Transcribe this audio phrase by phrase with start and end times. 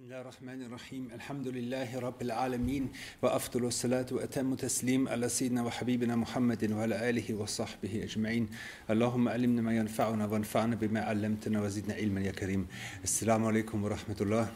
[0.00, 6.16] بسم الله الرحمن الرحيم الحمد لله رب العالمين وأفضل الصلاة وأتم تسليم على سيدنا وحبيبنا
[6.16, 8.48] محمد وعلى آله وصحبه أجمعين
[8.90, 12.66] اللهم علمنا ما ينفعنا وانفعنا بما علمتنا وزدنا علما يا كريم
[13.04, 14.48] السلام عليكم ورحمة الله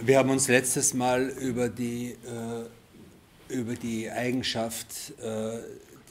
[0.00, 5.58] Wir haben uns letztes Mal über die, äh, über die Eigenschaft äh,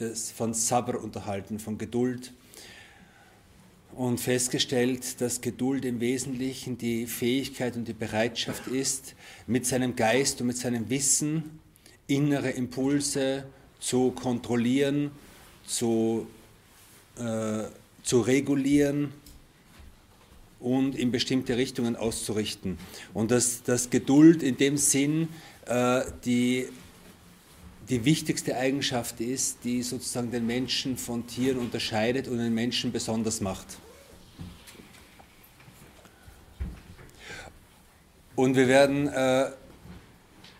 [0.00, 2.32] des, von Sabr unterhalten, von Geduld
[3.97, 9.15] und festgestellt, dass Geduld im Wesentlichen die Fähigkeit und die Bereitschaft ist,
[9.47, 11.59] mit seinem Geist und mit seinem Wissen
[12.05, 13.45] innere Impulse
[13.79, 15.09] zu kontrollieren,
[15.65, 16.27] zu,
[17.17, 17.63] äh,
[18.03, 19.13] zu regulieren
[20.59, 22.77] und in bestimmte Richtungen auszurichten.
[23.15, 25.27] Und dass, dass Geduld in dem Sinn
[25.65, 26.67] äh, die,
[27.89, 33.41] die wichtigste Eigenschaft ist, die sozusagen den Menschen von Tieren unterscheidet und den Menschen besonders
[33.41, 33.79] macht.
[38.37, 39.49] Und wir werden, äh,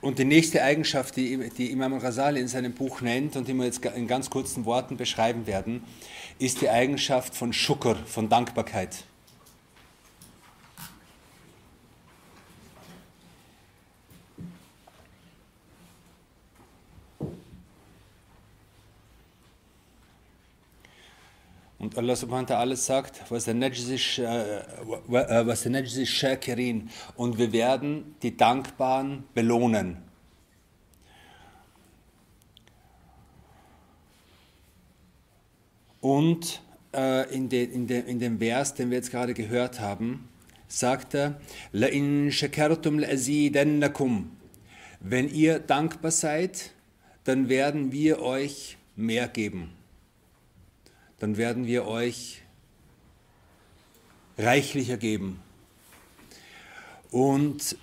[0.01, 3.65] und die nächste Eigenschaft, die, die Imam al-Ghazali in seinem Buch nennt und die wir
[3.65, 5.83] jetzt in ganz kurzen Worten beschreiben werden,
[6.39, 9.03] ist die Eigenschaft von Shukr, von Dankbarkeit.
[21.86, 23.98] Und Allah subhanahu wa ta'ala sagt, was der Najzi
[26.06, 29.96] Shakirin und wir werden die Dankbaren belohnen.
[36.00, 36.62] Und
[36.94, 40.28] äh, in, de, in, de, in dem Vers, den wir jetzt gerade gehört haben,
[40.68, 41.40] sagt er,
[41.72, 44.26] لَإِن شَكَرْتُمْ لَأَزِيدَنَّكُمْ
[45.00, 46.70] Wenn ihr dankbar seid,
[47.24, 49.75] dann werden wir euch mehr geben
[51.19, 52.41] dann werden wir euch
[54.37, 55.39] reichlicher geben.
[57.11, 57.75] Und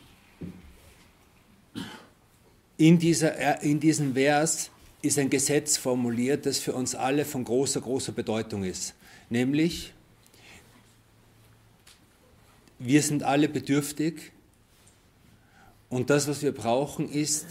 [2.76, 4.70] in, dieser, in diesem Vers
[5.02, 8.94] ist ein Gesetz formuliert, das für uns alle von großer, großer Bedeutung ist.
[9.30, 9.92] Nämlich,
[12.78, 14.32] wir sind alle bedürftig
[15.94, 17.46] und das, was wir brauchen, ist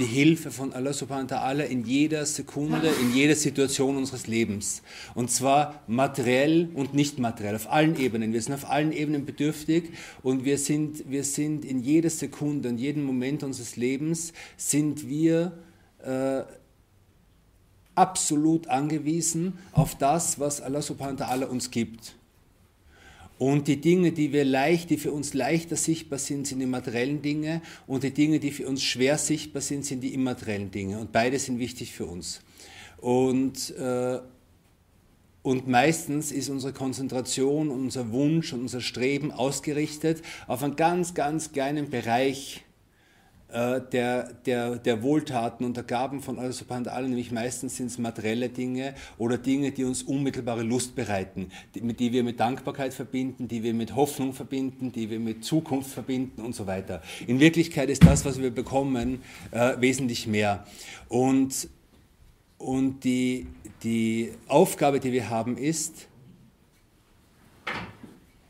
[0.00, 4.82] die Hilfe von Allah subhanahu wa ta'ala in jeder Sekunde, in jeder Situation unseres Lebens.
[5.14, 8.32] Und zwar materiell und nicht materiell, auf allen Ebenen.
[8.32, 9.92] Wir sind auf allen Ebenen bedürftig
[10.24, 15.56] und wir sind, wir sind in jeder Sekunde, in jedem Moment unseres Lebens, sind wir
[16.02, 16.42] äh,
[17.94, 22.16] absolut angewiesen auf das, was Allah subhanahu wa ta'ala uns gibt.
[23.38, 27.20] Und die Dinge, die wir leicht, die für uns leichter sichtbar sind, sind die materiellen
[27.20, 30.98] Dinge und die Dinge, die für uns schwer sichtbar sind, sind die immateriellen Dinge.
[30.98, 32.40] Und beide sind wichtig für uns.
[32.96, 34.20] Und, äh,
[35.42, 41.52] und meistens ist unsere Konzentration, unser Wunsch und unser Streben ausgerichtet auf einen ganz, ganz
[41.52, 42.65] kleinen Bereich
[43.56, 47.86] äh, der, der, der Wohltaten und der Gaben von Allah subhanahu wa nämlich meistens sind
[47.86, 52.92] es materielle Dinge oder Dinge, die uns unmittelbare Lust bereiten, die, die wir mit Dankbarkeit
[52.92, 57.00] verbinden, die wir mit Hoffnung verbinden, die wir mit Zukunft verbinden und so weiter.
[57.26, 59.22] In Wirklichkeit ist das, was wir bekommen,
[59.52, 60.66] äh, wesentlich mehr.
[61.08, 61.70] Und,
[62.58, 63.46] und die,
[63.82, 66.08] die Aufgabe, die wir haben, ist,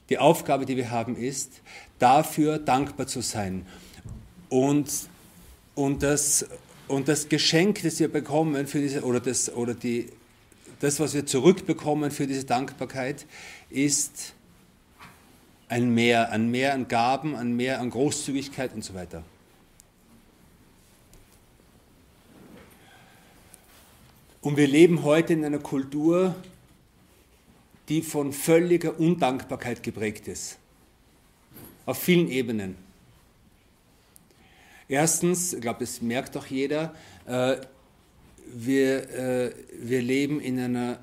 [0.09, 1.63] die Aufgabe, die wir haben, ist,
[2.01, 3.67] dafür dankbar zu sein.
[4.57, 4.91] Und,
[5.75, 6.47] und, das,
[6.89, 10.09] und das Geschenk, das wir bekommen für diese, oder, das, oder die,
[10.81, 13.27] das, was wir zurückbekommen für diese Dankbarkeit,
[13.69, 14.33] ist
[15.69, 19.25] ein Mehr, ein Mehr an Gaben, ein Mehr an Großzügigkeit und so weiter.
[24.41, 26.35] Und wir leben heute in einer Kultur,
[27.91, 30.57] die von völliger Undankbarkeit geprägt ist.
[31.85, 32.86] Auf vielen Ebenen.
[34.89, 36.95] Erstens, ich glaube, das merkt auch jeder,
[37.27, 37.57] äh,
[38.55, 41.01] wir, äh, wir leben in einer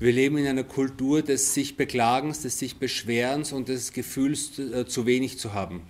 [0.00, 4.86] Wir leben in einer Kultur des sich Beklagens, des sich Beschwerens und des Gefühls äh,
[4.86, 5.82] zu wenig zu haben.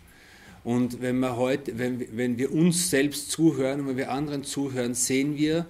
[0.64, 4.94] Und wenn wir heute, wenn, wenn wir uns selbst zuhören und wenn wir anderen zuhören,
[4.94, 5.66] sehen wir,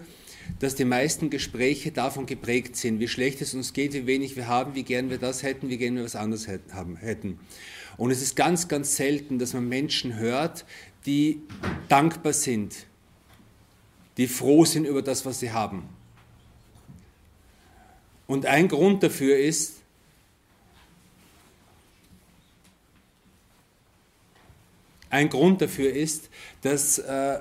[0.59, 4.49] dass die meisten Gespräche davon geprägt sind, wie schlecht es uns geht, wie wenig wir
[4.49, 7.39] haben, wie gern wir das hätten, wie gern wir was anderes hätten.
[7.97, 10.65] Und es ist ganz, ganz selten, dass man Menschen hört,
[11.07, 11.43] die
[11.89, 12.87] dankbar sind,
[14.17, 15.89] die froh sind über das, was sie haben.
[18.27, 19.77] Und ein Grund dafür ist,
[25.11, 26.29] ein Grund dafür ist,
[26.63, 27.41] dass, äh,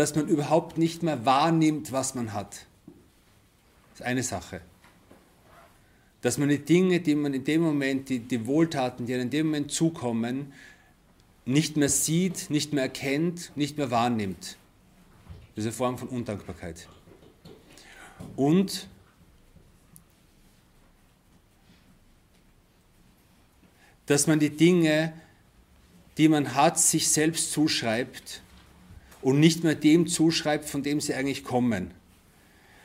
[0.00, 2.64] dass man überhaupt nicht mehr wahrnimmt, was man hat.
[3.90, 4.62] Das ist eine Sache.
[6.22, 9.30] Dass man die Dinge, die man in dem Moment, die, die Wohltaten, die einem in
[9.30, 10.54] dem Moment zukommen,
[11.44, 14.56] nicht mehr sieht, nicht mehr erkennt, nicht mehr wahrnimmt.
[15.54, 16.88] Das ist eine Form von Undankbarkeit.
[18.36, 18.88] Und
[24.06, 25.12] dass man die Dinge,
[26.16, 28.40] die man hat, sich selbst zuschreibt
[29.22, 31.92] und nicht mehr dem zuschreibt, von dem sie eigentlich kommen.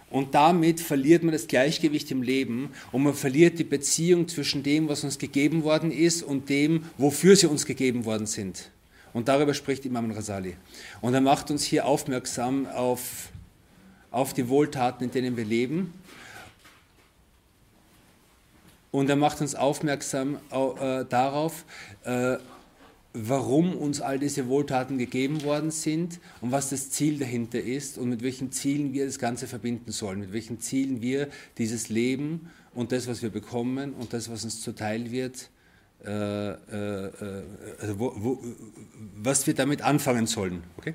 [0.09, 4.87] Und damit verliert man das Gleichgewicht im Leben und man verliert die Beziehung zwischen dem,
[4.87, 8.69] was uns gegeben worden ist und dem, wofür sie uns gegeben worden sind.
[9.13, 10.55] Und darüber spricht Imam Rasali.
[11.01, 13.29] Und er macht uns hier aufmerksam auf,
[14.11, 15.93] auf die Wohltaten, in denen wir leben.
[18.91, 21.65] Und er macht uns aufmerksam äh, darauf,
[22.03, 22.37] äh,
[23.15, 28.09] warum uns all diese Wohltaten gegeben worden sind und was das Ziel dahinter ist und
[28.09, 32.91] mit welchen Zielen wir das Ganze verbinden sollen, mit welchen Zielen wir dieses Leben und
[32.91, 35.49] das, was wir bekommen und das, was uns zuteil wird,
[36.05, 37.43] äh, äh, äh
[37.79, 38.43] also wo, wo,
[39.15, 40.63] was wir damit anfangen sollen.
[40.77, 40.93] Okay?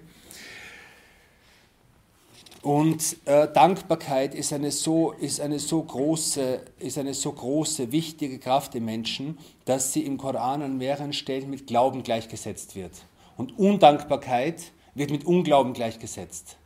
[2.62, 8.38] Und äh, Dankbarkeit ist eine, so, ist, eine so große, ist eine so große, wichtige
[8.38, 12.92] Kraft im Menschen, dass sie im Koran an mehreren Stellen mit Glauben gleichgesetzt wird.
[13.38, 16.58] Und Undankbarkeit wird mit Unglauben gleichgesetzt.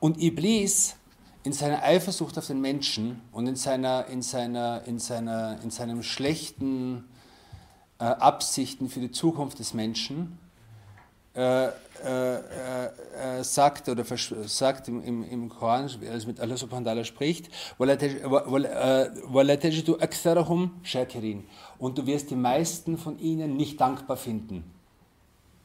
[0.00, 0.96] Und Iblis
[1.44, 6.02] in seiner Eifersucht auf den Menschen und in, seiner, in, seiner, in, seiner, in seinem
[6.02, 7.04] schlechten
[8.00, 10.38] äh, Absichten für die Zukunft des Menschen
[11.38, 11.68] äh,
[12.04, 12.86] äh,
[13.38, 17.48] äh, sagt oder sagt im, im, im Koran, als mit Allah subhanahu wa ta'ala spricht,
[21.78, 24.64] und du wirst die meisten von ihnen nicht dankbar finden.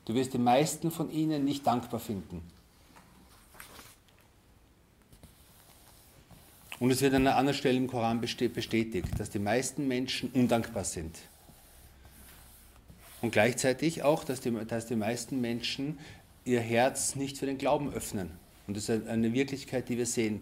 [0.05, 2.43] Du wirst die meisten von ihnen nicht dankbar finden.
[6.79, 10.83] Und es wird an einer anderen Stelle im Koran bestätigt, dass die meisten Menschen undankbar
[10.83, 11.17] sind.
[13.23, 15.97] Und gleichzeitig auch, dass die, dass die meisten Menschen
[16.43, 18.29] ihr Herz nicht für den Glauben öffnen.
[18.67, 20.41] Und das ist eine Wirklichkeit, die wir sehen.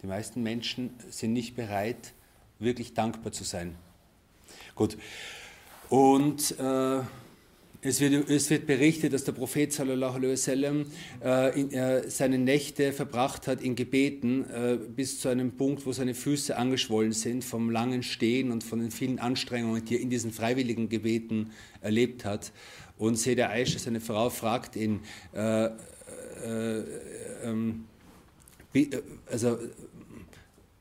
[0.00, 2.12] Die meisten Menschen sind nicht bereit,
[2.60, 3.74] wirklich dankbar zu sein.
[4.76, 4.96] Gut.
[5.88, 7.00] Und äh,
[7.80, 10.86] es wird, es wird, berichtet, dass der Prophet sallallahu alaihi wasallam
[11.22, 16.14] äh, äh, seine Nächte verbracht hat in Gebeten äh, bis zu einem Punkt, wo seine
[16.14, 20.32] Füße angeschwollen sind vom langen Stehen und von den vielen Anstrengungen, die er in diesen
[20.32, 22.52] freiwilligen Gebeten erlebt hat.
[22.98, 25.00] Und Seda Aisha, seine Frau, fragt ihn,
[25.32, 26.82] äh, äh,
[27.44, 27.84] ähm,
[28.74, 28.88] äh,
[29.30, 29.56] also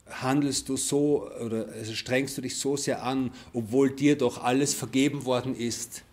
[0.09, 4.73] handelst du so oder also strengst du dich so sehr an, obwohl dir doch alles
[4.73, 6.03] vergeben worden ist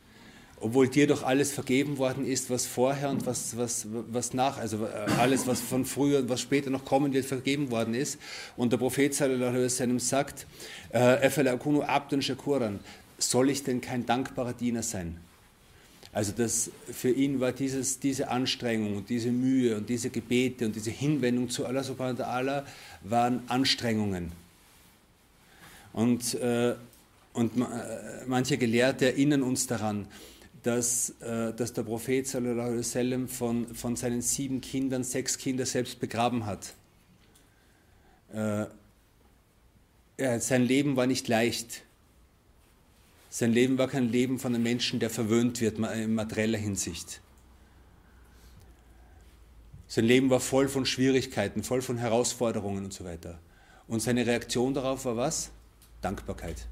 [0.60, 4.84] obwohl dir doch alles vergeben worden ist, was vorher und was, was, was nach, also
[4.84, 8.18] äh, alles, was von früher und was später noch kommen wird, vergeben worden ist.
[8.56, 10.46] Und der Prophet sallam sagt,
[10.90, 12.80] äh, abdun shakuran,
[13.18, 15.18] soll ich denn kein dankbarer Diener sein?
[16.12, 20.76] Also das, für ihn war dieses, diese Anstrengung und diese Mühe und diese Gebete und
[20.76, 22.64] diese Hinwendung zu Allah subhanahu wa ta'ala
[23.02, 24.30] waren Anstrengungen.
[25.92, 26.74] Und, äh,
[27.32, 27.52] und
[28.28, 30.06] manche Gelehrte erinnern uns daran,
[30.64, 36.46] dass, äh, dass der Prophet wasallam von, von seinen sieben Kindern sechs Kinder selbst begraben
[36.46, 36.74] hat.
[38.32, 38.66] Äh,
[40.18, 41.82] ja, sein Leben war nicht leicht.
[43.28, 47.20] Sein Leben war kein Leben von einem Menschen, der verwöhnt wird in materieller Hinsicht.
[49.86, 53.38] Sein Leben war voll von Schwierigkeiten, voll von Herausforderungen und so weiter.
[53.86, 55.50] Und seine Reaktion darauf war was?
[56.00, 56.66] Dankbarkeit.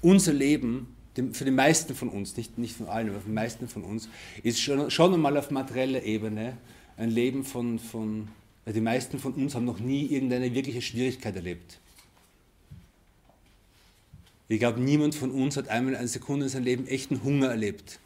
[0.00, 0.96] Unser Leben
[1.32, 4.08] für die meisten von uns, nicht, nicht von allen, aber für die meisten von uns,
[4.42, 6.56] ist schon, schon einmal auf materieller Ebene
[6.96, 8.28] ein Leben von, von,
[8.64, 11.78] weil die meisten von uns haben noch nie irgendeine wirkliche Schwierigkeit erlebt.
[14.48, 17.98] Ich glaube, niemand von uns hat einmal eine Sekunde in seinem Leben echten Hunger erlebt.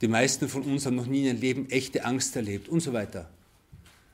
[0.00, 2.92] Die meisten von uns haben noch nie in ihrem Leben echte Angst erlebt und so
[2.92, 3.30] weiter.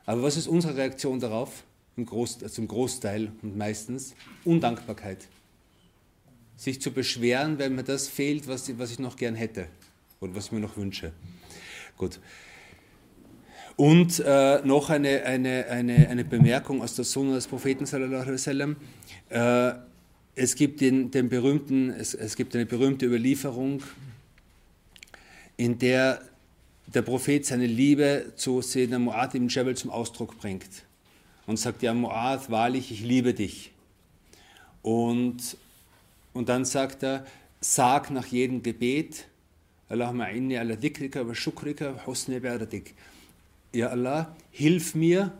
[0.06, 1.64] Aber was ist unsere Reaktion darauf?
[1.96, 5.26] Im Groß, zum Großteil und meistens Undankbarkeit
[6.60, 9.66] sich zu beschweren, wenn mir das fehlt, was, was ich noch gern hätte
[10.20, 11.12] oder was ich mir noch wünsche.
[11.96, 12.20] Gut.
[13.76, 18.34] Und äh, noch eine, eine, eine, eine Bemerkung aus der Sunna des Propheten sallallahu alaihi
[18.34, 18.76] wasallam.
[19.30, 19.72] Äh,
[20.34, 23.82] es gibt den, den berühmten, es, es gibt eine berühmte Überlieferung,
[25.56, 26.20] in der
[26.92, 30.68] der Prophet seine Liebe zu Sayyidina Mu'ad ibn Jabal zum Ausdruck bringt
[31.46, 33.70] und sagt, ja Mu'ad, wahrlich, ich liebe dich.
[34.82, 35.56] Und
[36.32, 37.26] und dann sagt er,
[37.60, 39.26] sag nach jedem Gebet,
[39.88, 42.94] Allahumma inni ala dhikrika wa shukrika wa husni ibadatik.
[43.72, 45.32] Ja Allah, hilf mir,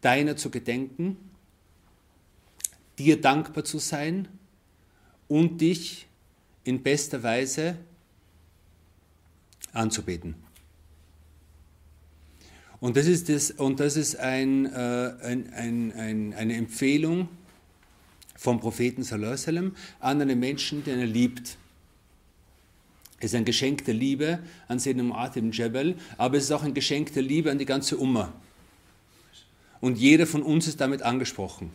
[0.00, 1.16] deiner zu gedenken,
[2.98, 4.28] dir dankbar zu sein
[5.28, 6.06] und dich
[6.64, 7.76] in bester Weise
[9.72, 10.34] anzubeten.
[12.80, 17.28] Und das ist, das, und das ist ein, äh, ein, ein, ein, eine Empfehlung
[18.39, 21.57] vom Propheten sallam, an einen Menschen, den er liebt.
[23.19, 26.63] Es ist ein Geschenk der Liebe an Sayyidina Mu'ath ibn Jabal, aber es ist auch
[26.63, 28.33] ein Geschenk der Liebe an die ganze Umma.
[29.81, 31.71] Und jeder von uns ist damit angesprochen.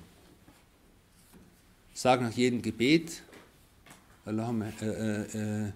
[1.95, 3.23] Sag nach jedem Gebet,
[4.25, 5.73] Allahumma, äh, äh,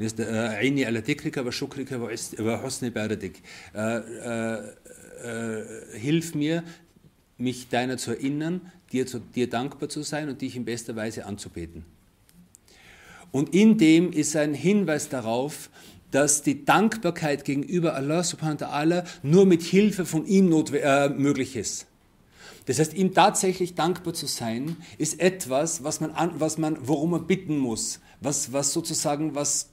[0.00, 1.92] أعيني على ذكرك وشكرك
[2.40, 3.32] وحسن عبادتك.
[5.94, 6.64] Hilf mir,
[7.37, 11.25] mich deiner zu erinnern, dir, zu, dir dankbar zu sein und dich in bester Weise
[11.25, 11.85] anzubeten.
[13.31, 15.69] Und in dem ist ein Hinweis darauf,
[16.11, 21.55] dass die Dankbarkeit gegenüber Allah subhanahu wa ta'ala nur mit Hilfe von ihm äh, möglich
[21.55, 21.85] ist.
[22.65, 27.11] Das heißt, ihm tatsächlich dankbar zu sein, ist etwas, was man, an, was man worum
[27.11, 29.69] man bitten muss, was, was sozusagen was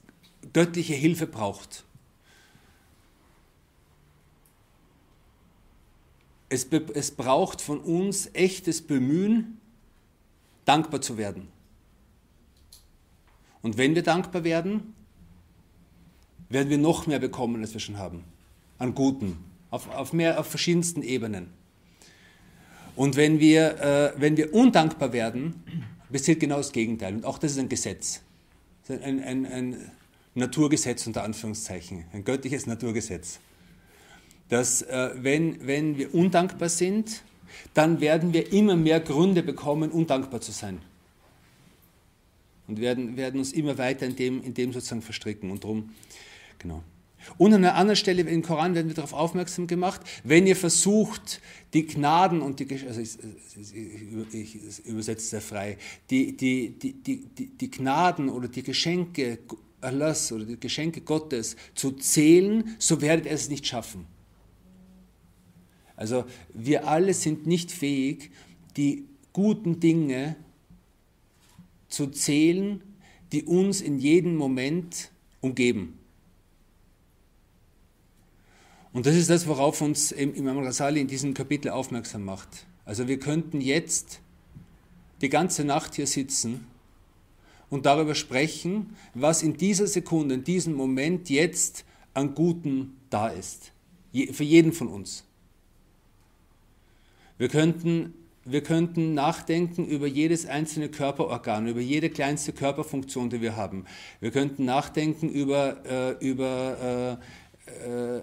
[0.53, 1.83] göttliche Hilfe braucht.
[6.49, 9.59] Es, es braucht von uns echtes Bemühen,
[10.65, 11.47] dankbar zu werden.
[13.61, 14.93] Und wenn wir dankbar werden,
[16.49, 18.23] werden wir noch mehr bekommen, als wir schon haben.
[18.77, 19.37] An Guten,
[19.71, 21.47] auf, auf, mehr, auf verschiedensten Ebenen.
[22.95, 25.63] Und wenn wir, äh, wenn wir undankbar werden,
[26.11, 27.15] passiert genau das Gegenteil.
[27.15, 28.21] Und auch das ist ein Gesetz.
[28.87, 29.91] Ein, ein, ein
[30.35, 33.39] Naturgesetz unter Anführungszeichen, ein göttliches Naturgesetz.
[34.49, 37.23] Dass äh, wenn, wenn wir undankbar sind,
[37.73, 40.81] dann werden wir immer mehr Gründe bekommen, undankbar zu sein.
[42.67, 45.51] Und werden, werden uns immer weiter in dem, in dem sozusagen verstricken.
[45.51, 45.91] Und darum,
[46.59, 46.83] genau.
[47.37, 51.41] Und an einer anderen Stelle im Koran werden wir darauf aufmerksam gemacht, wenn ihr versucht,
[51.73, 53.17] die Gnaden und die, also ich,
[54.31, 55.77] ich, ich übersetze sehr frei,
[56.09, 59.39] die, die, die, die, die Gnaden oder die Geschenke
[59.81, 64.05] Allahs oder die Geschenke Gottes zu zählen, so werdet ihr es nicht schaffen.
[65.95, 68.31] Also wir alle sind nicht fähig,
[68.77, 70.35] die guten Dinge
[71.87, 72.81] zu zählen,
[73.31, 75.11] die uns in jedem Moment
[75.41, 75.97] umgeben.
[78.93, 82.65] Und das ist das, worauf uns Imam Rasali in diesem Kapitel aufmerksam macht.
[82.85, 84.21] Also wir könnten jetzt
[85.21, 86.65] die ganze Nacht hier sitzen
[87.69, 91.83] und darüber sprechen, was in dieser Sekunde, in diesem Moment jetzt
[92.13, 93.73] an Guten da ist.
[94.31, 95.25] für jeden von uns.
[97.37, 98.13] Wir könnten,
[98.45, 103.85] wir könnten nachdenken über jedes einzelne Körperorgan, über jede kleinste Körperfunktion, die wir haben.
[104.21, 107.19] Wir könnten nachdenken über, äh, über,
[107.67, 108.21] äh, äh,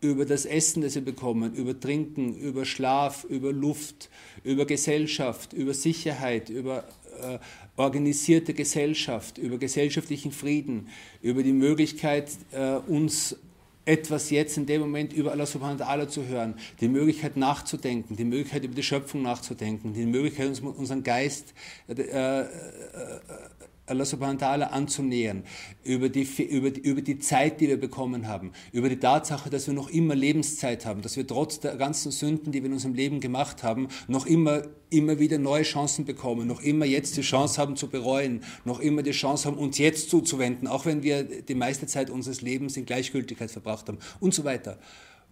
[0.00, 4.10] über das Essen, das wir bekommen, über Trinken, über Schlaf, über Luft,
[4.44, 6.84] über Gesellschaft, über Sicherheit, über
[7.20, 7.38] äh,
[7.76, 10.88] organisierte Gesellschaft, über gesellschaftlichen Frieden,
[11.20, 13.36] über die Möglichkeit, äh, uns
[13.84, 18.16] etwas jetzt in dem Moment über Allah subhanahu wa ta'ala zu hören, die Möglichkeit nachzudenken,
[18.16, 21.52] die Möglichkeit über die Schöpfung nachzudenken, die Möglichkeit, uns, unseren Geist
[21.88, 22.46] äh, äh,
[23.92, 25.44] Allah subhanahu wa ta'ala anzunähern,
[25.84, 29.66] über die, über, die, über die Zeit, die wir bekommen haben, über die Tatsache, dass
[29.66, 32.94] wir noch immer Lebenszeit haben, dass wir trotz der ganzen Sünden, die wir in unserem
[32.94, 37.60] Leben gemacht haben, noch immer, immer wieder neue Chancen bekommen, noch immer jetzt die Chance
[37.60, 41.54] haben zu bereuen, noch immer die Chance haben, uns jetzt zuzuwenden, auch wenn wir die
[41.54, 44.78] meiste Zeit unseres Lebens in Gleichgültigkeit verbracht haben und so weiter.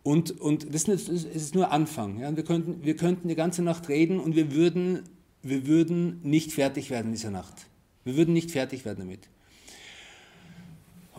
[0.03, 2.19] Und, und das ist nur Anfang.
[2.21, 2.35] Ja?
[2.35, 5.03] Wir, könnten, wir könnten die ganze Nacht reden und wir würden,
[5.43, 7.67] wir würden nicht fertig werden in dieser Nacht.
[8.05, 9.29] Wir würden nicht fertig werden damit.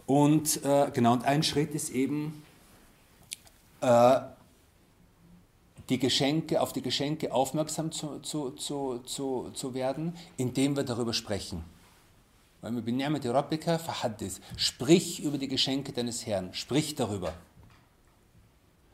[0.05, 2.43] Und äh, genau, und ein Schritt ist eben,
[3.81, 4.21] äh,
[5.89, 11.13] die Geschenke, auf die Geschenke aufmerksam zu, zu, zu, zu, zu werden, indem wir darüber
[11.13, 11.63] sprechen.
[14.55, 17.33] Sprich über die Geschenke deines Herrn, sprich darüber.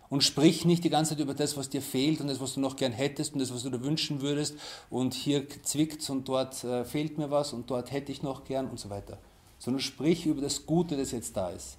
[0.09, 2.61] Und sprich nicht die ganze Zeit über das, was dir fehlt und das, was du
[2.61, 4.55] noch gern hättest und das, was du dir wünschen würdest.
[4.89, 8.69] Und hier zwickt und dort äh, fehlt mir was und dort hätte ich noch gern
[8.69, 9.17] und so weiter.
[9.59, 11.77] Sondern sprich über das Gute, das jetzt da ist.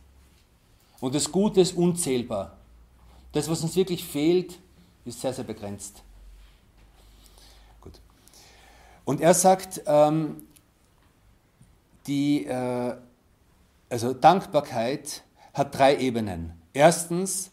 [1.00, 2.56] Und das Gute ist unzählbar.
[3.32, 4.58] Das, was uns wirklich fehlt,
[5.04, 6.02] ist sehr, sehr begrenzt.
[7.80, 8.00] Gut.
[9.04, 10.42] Und er sagt, ähm,
[12.06, 12.96] die, äh,
[13.88, 15.22] also Dankbarkeit
[15.54, 16.52] hat drei Ebenen.
[16.72, 17.50] Erstens,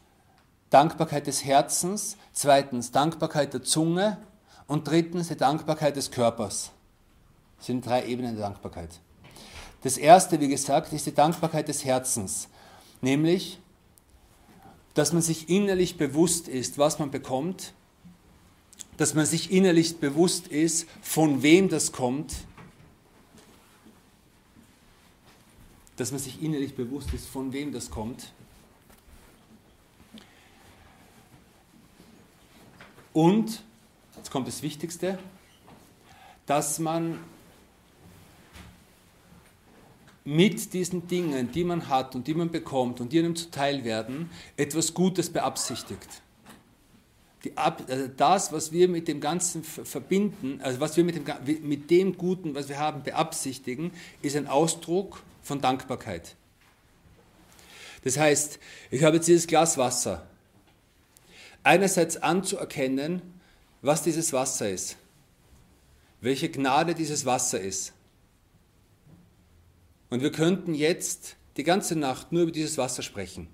[0.75, 4.17] Dankbarkeit des Herzens, zweitens Dankbarkeit der Zunge
[4.67, 6.71] und drittens die Dankbarkeit des Körpers.
[7.55, 8.99] Das sind drei Ebenen der Dankbarkeit.
[9.83, 12.49] Das erste, wie gesagt, ist die Dankbarkeit des Herzens,
[12.99, 13.57] nämlich,
[14.95, 17.71] dass man sich innerlich bewusst ist, was man bekommt,
[18.97, 22.33] dass man sich innerlich bewusst ist, von wem das kommt,
[25.95, 28.33] dass man sich innerlich bewusst ist, von wem das kommt.
[33.15, 33.63] Und,
[34.17, 35.17] jetzt kommt das Wichtigste,
[36.45, 37.17] dass man
[40.25, 44.29] mit diesen Dingen, die man hat und die man bekommt und die einem zuteil werden,
[44.57, 46.09] etwas Gutes beabsichtigt.
[47.55, 51.23] Ab, also das, was wir mit dem Ganzen verbinden, also was wir mit dem,
[51.65, 53.91] mit dem Guten, was wir haben, beabsichtigen,
[54.21, 56.35] ist ein Ausdruck von Dankbarkeit.
[58.03, 58.59] Das heißt,
[58.91, 60.27] ich habe jetzt dieses Glas Wasser.
[61.65, 63.23] Einerseits anzuerkennen,
[63.81, 64.97] was dieses Wasser ist,
[66.21, 67.91] welche Gnade dieses Wasser ist.
[70.11, 73.47] Und wir könnten jetzt die ganze Nacht nur über dieses Wasser sprechen.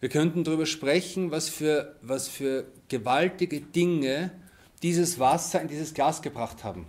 [0.00, 4.32] Wir könnten darüber sprechen, was für, was für gewaltige Dinge
[4.82, 6.88] dieses Wasser in dieses Glas gebracht haben.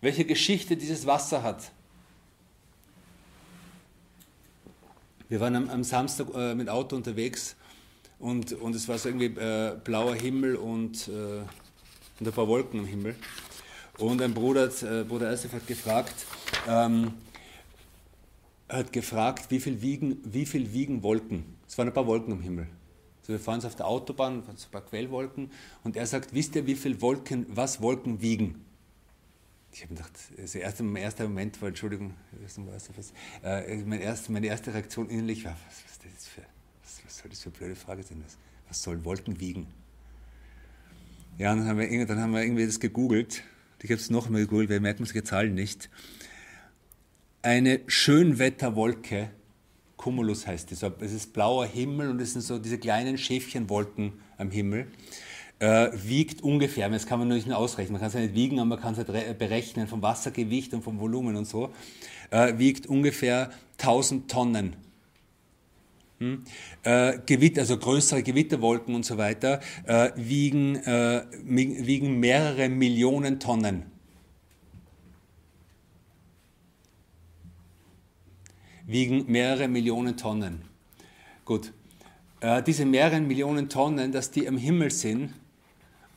[0.00, 1.72] Welche Geschichte dieses Wasser hat.
[5.34, 7.56] Wir waren am, am Samstag äh, mit Auto unterwegs
[8.20, 11.40] und, und es war so irgendwie äh, blauer Himmel und, äh,
[12.20, 13.16] und ein paar Wolken am Himmel.
[13.98, 16.14] Und ein Bruder, äh, Bruder Eisef hat gefragt,
[16.68, 17.14] ähm,
[18.68, 21.44] hat gefragt, wie viel, wiegen, wie viel wiegen Wolken?
[21.66, 22.68] Es waren ein paar Wolken am Himmel.
[23.22, 25.50] Also wir fahren auf der Autobahn, ein paar Quellwolken
[25.82, 28.64] und er sagt, wisst ihr, wie viel Wolken, was Wolken wiegen?
[29.74, 32.14] Ich habe gedacht, also erst, mein erster Moment war, Entschuldigung,
[32.46, 33.12] was,
[33.42, 36.42] äh, mein erst, meine erste Reaktion innerlich war, was, was, das für,
[36.82, 38.22] was, was soll das für eine blöde Frage sein?
[38.24, 38.38] Was,
[38.68, 39.66] was sollen Wolken wiegen?
[41.38, 43.42] Ja, dann haben wir, dann haben wir irgendwie das gegoogelt.
[43.82, 45.90] Ich habe es noch einmal gegoogelt, weil merkt man solche Zahlen nicht
[47.44, 49.30] eine Schönwetterwolke,
[49.98, 54.50] Cumulus heißt es, es ist blauer Himmel und es sind so diese kleinen Schäfchenwolken am
[54.50, 54.86] Himmel,
[55.58, 58.58] äh, wiegt ungefähr, das kann man nicht nur ausrechnen, man kann es ja nicht wiegen,
[58.58, 61.72] aber man kann es halt berechnen vom Wassergewicht und vom Volumen und so,
[62.30, 64.76] äh, wiegt ungefähr 1000 Tonnen.
[66.18, 66.44] Hm?
[66.82, 73.94] Äh, Gewitter, also größere Gewitterwolken und so weiter, äh, wiegen, äh, wiegen mehrere Millionen Tonnen.
[78.86, 80.62] wiegen mehrere Millionen Tonnen.
[81.44, 81.72] Gut,
[82.40, 85.32] äh, diese mehreren Millionen Tonnen, dass die am Himmel sind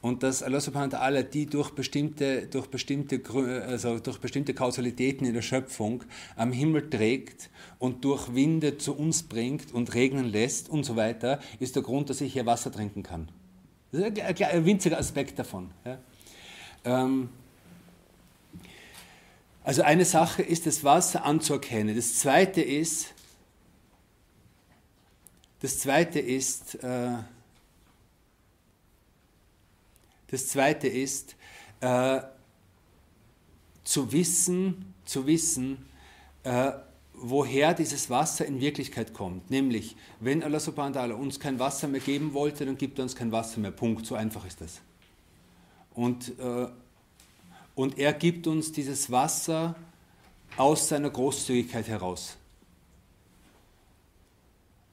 [0.07, 3.21] und dass Allah subhanahu wa ta'ala die durch bestimmte, durch, bestimmte,
[3.67, 6.03] also durch bestimmte Kausalitäten in der Schöpfung
[6.35, 11.39] am Himmel trägt und durch Winde zu uns bringt und regnen lässt und so weiter,
[11.59, 13.27] ist der Grund, dass ich hier Wasser trinken kann.
[13.91, 15.71] Das ist ein, ein winziger Aspekt davon.
[15.85, 15.97] Ja.
[16.85, 17.29] Ähm,
[19.63, 21.93] also eine Sache ist, das Wasser anzuerkennen.
[21.95, 23.13] Das zweite ist,
[25.59, 27.17] das zweite ist, äh,
[30.27, 31.35] das zweite ist,
[31.81, 32.21] äh,
[33.83, 35.85] zu wissen, zu wissen,
[36.43, 36.71] äh,
[37.13, 39.49] woher dieses Wasser in Wirklichkeit kommt.
[39.49, 43.03] Nämlich, wenn Allah subhanahu wa ta'ala uns kein Wasser mehr geben wollte, dann gibt er
[43.03, 43.71] uns kein Wasser mehr.
[43.71, 44.05] Punkt.
[44.05, 44.81] So einfach ist das.
[45.93, 46.67] Und äh,
[47.77, 49.75] und er gibt uns dieses Wasser
[50.57, 52.35] aus seiner Großzügigkeit heraus.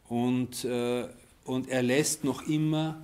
[0.06, 1.08] Und, äh,
[1.46, 3.02] und er lässt noch immer,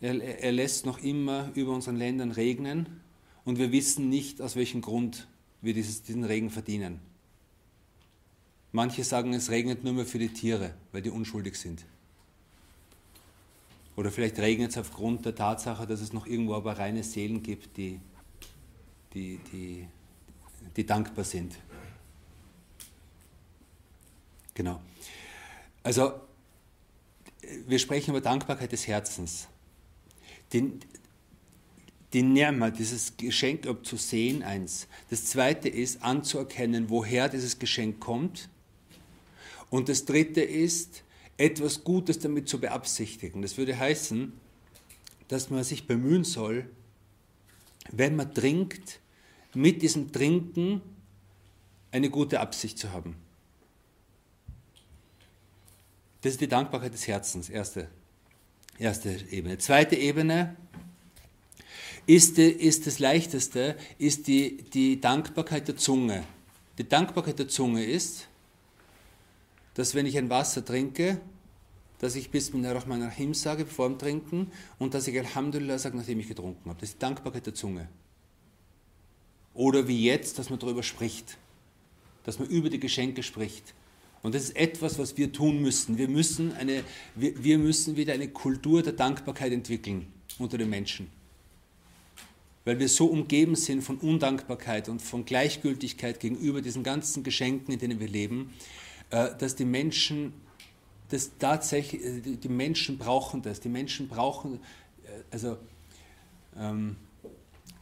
[0.00, 3.00] er, er lässt noch immer über unseren Ländern regnen
[3.44, 5.28] und wir wissen nicht, aus welchem Grund
[5.62, 7.00] wir dieses, diesen Regen verdienen.
[8.72, 11.84] Manche sagen, es regnet nur mehr für die Tiere, weil die unschuldig sind.
[13.96, 17.78] Oder vielleicht regnet es aufgrund der Tatsache, dass es noch irgendwo aber reine Seelen gibt,
[17.78, 17.98] die
[19.16, 19.88] die, die,
[20.76, 21.56] die dankbar sind.
[24.52, 24.80] Genau.
[25.82, 26.20] Also,
[27.66, 29.48] wir sprechen über Dankbarkeit des Herzens.
[30.52, 30.80] Den,
[32.12, 34.86] die Nirma, dieses Geschenk zu sehen, eins.
[35.10, 38.48] Das zweite ist, anzuerkennen, woher dieses Geschenk kommt.
[39.70, 41.02] Und das dritte ist,
[41.36, 43.42] etwas Gutes damit zu beabsichtigen.
[43.42, 44.32] Das würde heißen,
[45.28, 46.70] dass man sich bemühen soll,
[47.90, 49.00] wenn man trinkt,
[49.54, 50.80] mit diesem Trinken
[51.90, 53.16] eine gute Absicht zu haben.
[56.22, 57.88] Das ist die Dankbarkeit des Herzens, erste,
[58.78, 59.58] erste Ebene.
[59.58, 60.56] Zweite Ebene
[62.06, 66.24] ist, ist das Leichteste, ist die, die Dankbarkeit der Zunge.
[66.78, 68.28] Die Dankbarkeit der Zunge ist,
[69.74, 71.20] dass wenn ich ein Wasser trinke,
[71.98, 76.20] dass ich Bismillah Rahman Rahim sage vor dem Trinken und dass ich Alhamdulillah sage, nachdem
[76.20, 76.78] ich getrunken habe.
[76.80, 77.88] Das ist die Dankbarkeit der Zunge.
[79.54, 81.38] Oder wie jetzt, dass man darüber spricht,
[82.24, 83.74] dass man über die Geschenke spricht.
[84.26, 85.98] Und das ist etwas, was wir tun müssen.
[85.98, 86.82] Wir müssen, eine,
[87.14, 90.08] wir, wir müssen wieder eine Kultur der Dankbarkeit entwickeln
[90.40, 91.12] unter den Menschen.
[92.64, 97.78] Weil wir so umgeben sind von Undankbarkeit und von Gleichgültigkeit gegenüber diesen ganzen Geschenken, in
[97.78, 98.52] denen wir leben,
[99.10, 100.32] äh, dass die Menschen
[101.08, 103.60] das tatsächlich, äh, die Menschen brauchen das.
[103.60, 104.54] Die Menschen brauchen,
[105.04, 105.56] äh, also
[106.58, 106.96] ähm,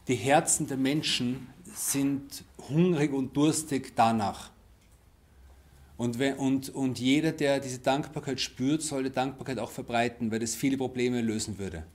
[0.07, 4.51] die Herzen der Menschen sind hungrig und durstig danach.
[5.97, 10.53] Und, wenn, und, und jeder, der diese Dankbarkeit spürt, sollte Dankbarkeit auch verbreiten, weil das
[10.53, 11.85] viele Probleme lösen würde.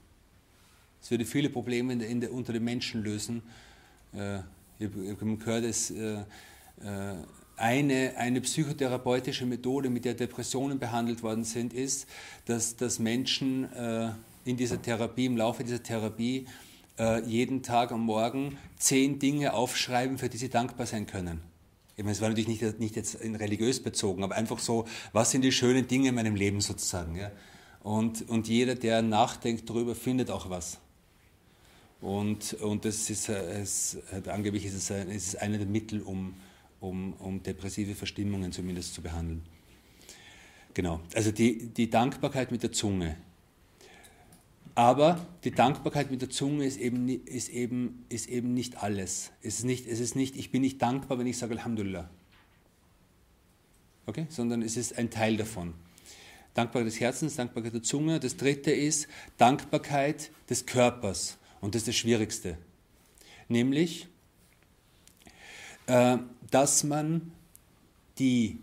[1.01, 3.43] Es würde viele Probleme in der, in der, unter den Menschen lösen.
[4.13, 4.39] Äh,
[4.79, 6.23] ich habe gehört, dass äh, äh,
[7.57, 12.07] eine, eine psychotherapeutische Methode, mit der Depressionen behandelt worden sind, ist,
[12.45, 14.09] dass, dass Menschen äh,
[14.45, 16.47] in dieser Therapie, im Laufe dieser Therapie,
[16.97, 21.50] äh, jeden Tag am Morgen zehn Dinge aufschreiben, für die sie dankbar sein können.
[22.01, 25.43] Ich meine, es war natürlich nicht, nicht jetzt religiös bezogen, aber einfach so, was sind
[25.43, 27.15] die schönen Dinge in meinem Leben sozusagen.
[27.15, 27.31] Ja?
[27.83, 30.79] Und, und jeder, der nachdenkt darüber, findet auch was.
[32.01, 36.33] Und, und das ist, es, angeblich ist es, es ist einer der Mittel, um,
[36.79, 39.43] um, um depressive Verstimmungen zumindest zu behandeln.
[40.73, 43.15] Genau, also die, die Dankbarkeit mit der Zunge
[44.75, 49.31] aber die Dankbarkeit mit der Zunge ist eben, ist eben, ist eben nicht alles.
[49.41, 52.09] Es ist nicht, es ist nicht, ich bin nicht dankbar, wenn ich sage Alhamdulillah.
[54.05, 54.27] Okay?
[54.29, 55.73] Sondern es ist ein Teil davon.
[56.53, 58.19] Dankbarkeit des Herzens, Dankbarkeit der Zunge.
[58.19, 59.07] Das dritte ist
[59.37, 61.37] Dankbarkeit des Körpers.
[61.59, 62.57] Und das ist das Schwierigste.
[63.47, 64.07] Nämlich,
[65.87, 66.17] äh,
[66.49, 67.31] dass man
[68.19, 68.59] die,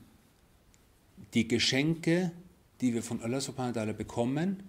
[1.34, 2.32] die Geschenke,
[2.80, 4.62] die wir von Allah subhanahu wa ta'ala bekommen,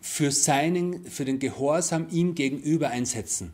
[0.00, 3.52] für, seinen, für den Gehorsam ihm gegenüber einsetzen.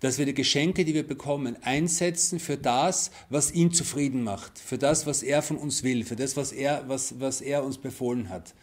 [0.00, 4.78] Dass wir die Geschenke, die wir bekommen, einsetzen für das, was ihn zufrieden macht, für
[4.78, 8.28] das, was er von uns will, für das, was er, was, was er uns befohlen
[8.30, 8.54] hat,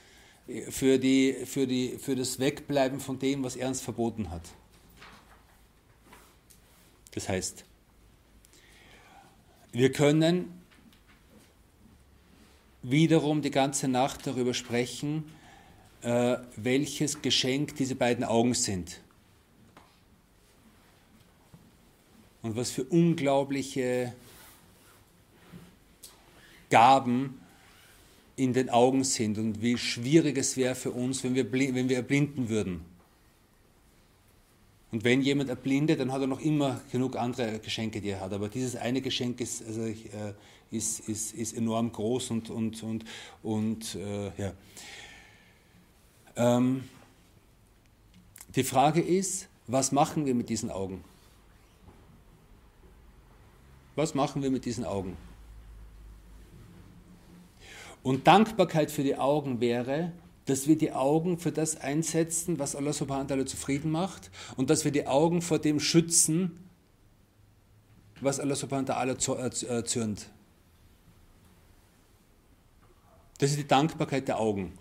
[0.70, 4.44] für, die, für, die, für das Wegbleiben von dem, was er uns verboten hat.
[7.12, 7.66] Das heißt,
[9.72, 10.62] wir können
[12.82, 15.24] wiederum die ganze Nacht darüber sprechen,
[16.02, 19.02] äh, welches Geschenk diese beiden Augen sind.
[22.42, 24.14] Und was für unglaubliche
[26.70, 27.40] Gaben
[28.36, 31.98] in den Augen sind und wie schwierig es wäre für uns, wenn wir, wenn wir
[31.98, 32.82] erblinden würden.
[34.92, 38.32] Und wenn jemand erblindet, dann hat er noch immer genug andere Geschenke, die er hat.
[38.32, 39.96] Aber dieses eine Geschenk ist, also, äh,
[40.72, 43.04] ist, ist, ist enorm groß und, und, und,
[43.44, 44.54] und äh, ja.
[46.38, 46.84] Ähm,
[48.56, 51.04] die Frage ist, was machen wir mit diesen Augen?
[53.96, 55.18] Was machen wir mit diesen Augen?
[58.04, 60.14] Und Dankbarkeit für die Augen wäre,
[60.46, 64.70] dass wir die Augen für das einsetzen, was Allah subhanahu wa ta'ala zufrieden macht und
[64.70, 66.58] dass wir die Augen vor dem schützen,
[68.22, 70.30] was Allah subhanahu wa ta'ala erzürnt.
[73.40, 74.72] Das ist die Dankbarkeit der Augen.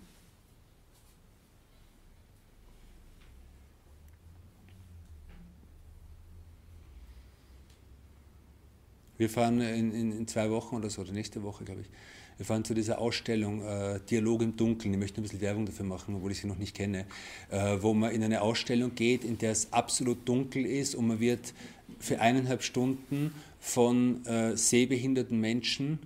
[9.18, 11.88] Wir fahren in, in, in, zwei Wochen oder so, oder nächste Woche, glaube ich.
[12.36, 14.92] Wir fahren zu dieser Ausstellung äh, Dialog im Dunkeln.
[14.92, 17.06] Ich möchte ein bisschen Werbung dafür machen, obwohl ich sie noch nicht kenne.
[17.50, 21.20] Äh, wo man in eine Ausstellung geht, in der es absolut dunkel ist und man
[21.20, 21.54] wird
[21.98, 25.98] für eineinhalb Stunden von äh, sehbehinderten Menschen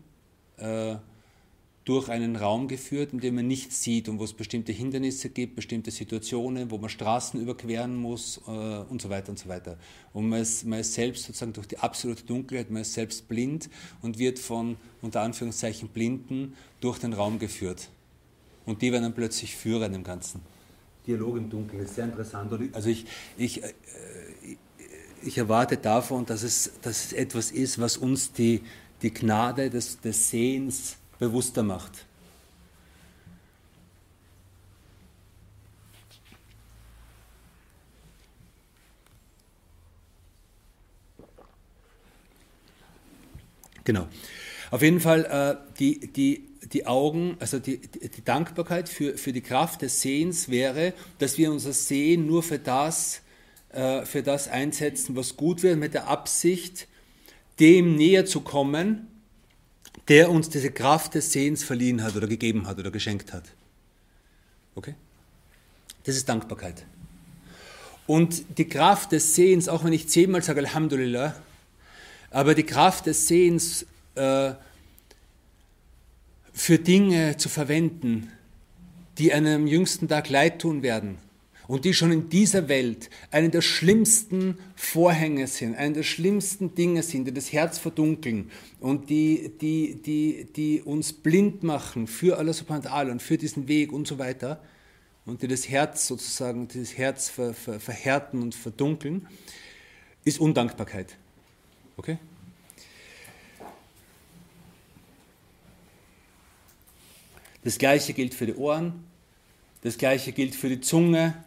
[0.59, 0.97] äh,
[1.91, 5.57] durch einen Raum geführt, in dem man nichts sieht und wo es bestimmte Hindernisse gibt,
[5.57, 9.77] bestimmte Situationen, wo man Straßen überqueren muss äh, und so weiter und so weiter.
[10.13, 13.69] Und man ist, man ist selbst sozusagen durch die absolute Dunkelheit, man ist selbst blind
[14.03, 17.89] und wird von unter Anführungszeichen Blinden durch den Raum geführt.
[18.67, 20.43] Und die werden dann plötzlich Führer in dem Ganzen.
[21.09, 22.53] Dialog im Dunkeln ist sehr interessant.
[22.73, 23.05] Also ich,
[23.37, 23.73] ich, äh,
[25.25, 28.61] ich erwarte davon, dass es, dass es etwas ist, was uns die,
[29.03, 32.07] die Gnade des, des Sehens bewusster macht.
[43.85, 44.09] Genau.
[44.71, 49.41] Auf jeden Fall äh, die, die, die Augen, also die, die Dankbarkeit für, für die
[49.41, 53.23] Kraft des Sehens wäre, dass wir unser Sehen nur für das,
[53.73, 56.87] äh, für das einsetzen, was gut wird, mit der Absicht,
[57.59, 59.10] dem näher zu kommen,
[60.11, 63.45] der uns diese Kraft des Sehens verliehen hat oder gegeben hat oder geschenkt hat.
[64.75, 64.97] Okay?
[66.03, 66.85] Das ist Dankbarkeit.
[68.09, 71.37] Und die Kraft des Sehens, auch wenn ich zehnmal sage Alhamdulillah,
[72.33, 74.53] aber die Kraft des Sehens äh,
[76.53, 78.33] für Dinge zu verwenden,
[79.19, 81.19] die einem jüngsten Tag leid tun werden
[81.71, 87.05] und die schon in dieser Welt eine der schlimmsten Vorhänge sind, eine der schlimmsten Dinge
[87.05, 92.53] sind, die das Herz verdunkeln und die, die, die, die uns blind machen für Allah
[92.53, 94.61] subhanahu wa ta'ala und für diesen Weg und so weiter
[95.27, 99.29] und die das Herz sozusagen, das Herz ver, ver, verhärten und verdunkeln,
[100.25, 101.17] ist Undankbarkeit.
[101.97, 102.19] Okay?
[107.63, 109.05] Das gleiche gilt für die Ohren,
[109.83, 111.45] das gleiche gilt für die Zunge,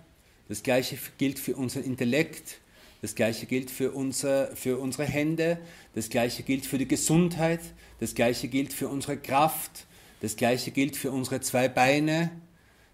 [0.47, 2.59] das gleiche gilt für unseren Intellekt,
[3.01, 5.59] das gleiche gilt für, unser, für unsere Hände,
[5.93, 7.59] das gleiche gilt für die Gesundheit,
[7.99, 9.85] das gleiche gilt für unsere Kraft,
[10.21, 12.31] das gleiche gilt für unsere zwei Beine,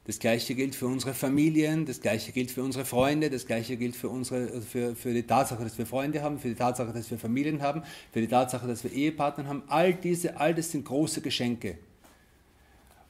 [0.09, 3.95] das gleiche gilt für unsere Familien, das gleiche gilt für unsere Freunde, das gleiche gilt
[3.95, 7.19] für, unsere, für, für die Tatsache, dass wir Freunde haben, für die Tatsache, dass wir
[7.19, 9.61] Familien haben, für die Tatsache, dass wir Ehepartner haben.
[9.67, 11.77] All diese, all das sind große Geschenke.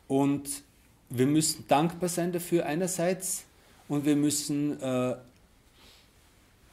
[0.09, 0.49] Und
[1.09, 3.45] wir müssen dankbar sein dafür einerseits
[3.89, 5.15] und wir müssen, äh,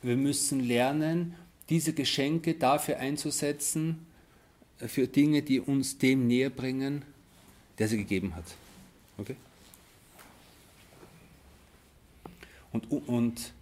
[0.03, 1.35] wir müssen lernen,
[1.69, 4.07] diese Geschenke dafür einzusetzen,
[4.79, 7.03] äh, für Dinge, die uns dem näher bringen,
[7.79, 8.45] der sie gegeben hat.
[9.19, 9.35] Okay?
[12.73, 13.53] Und, und,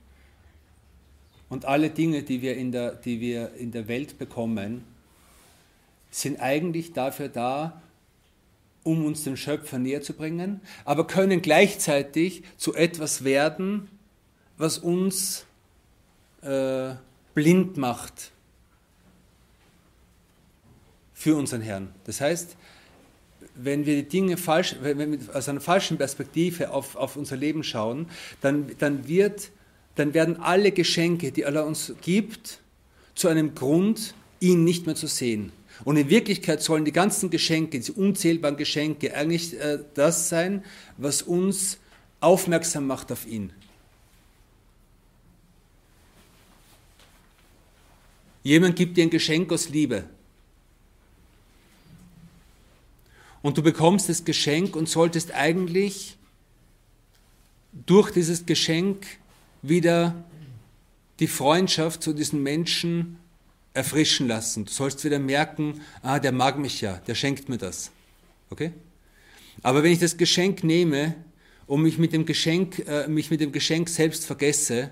[1.48, 4.84] und alle Dinge, die wir, in der, die wir in der Welt bekommen,
[6.10, 7.80] sind eigentlich dafür da,
[8.84, 13.88] um uns den Schöpfer näher zu bringen, aber können gleichzeitig zu etwas werden,
[14.56, 15.46] was uns
[16.42, 16.94] äh,
[17.34, 18.30] blind macht
[21.14, 21.88] für unseren Herrn.
[22.04, 22.56] Das heißt,
[23.56, 27.64] wenn wir die Dinge falsch, wenn wir aus einer falschen Perspektive auf, auf unser Leben
[27.64, 28.06] schauen,
[28.40, 29.50] dann, dann, wird,
[29.94, 32.60] dann werden alle Geschenke, die Allah uns gibt,
[33.14, 35.52] zu einem Grund, ihn nicht mehr zu sehen.
[35.82, 40.64] Und in Wirklichkeit sollen die ganzen Geschenke, diese unzählbaren Geschenke, eigentlich äh, das sein,
[40.96, 41.78] was uns
[42.20, 43.52] aufmerksam macht auf ihn.
[48.44, 50.04] Jemand gibt dir ein Geschenk aus Liebe.
[53.42, 56.16] Und du bekommst das Geschenk und solltest eigentlich
[57.86, 59.06] durch dieses Geschenk
[59.62, 60.24] wieder
[61.20, 63.18] die Freundschaft zu diesen Menschen
[63.74, 64.64] erfrischen lassen.
[64.64, 67.90] Du sollst wieder merken, ah, der mag mich ja, der schenkt mir das.
[68.50, 68.72] Okay?
[69.62, 71.14] Aber wenn ich das Geschenk nehme
[71.66, 74.90] und mich mit dem Geschenk, äh, mich mit dem Geschenk selbst vergesse,